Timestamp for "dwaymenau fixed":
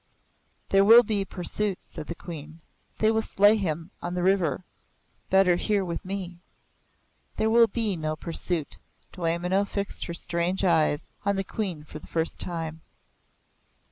9.11-10.05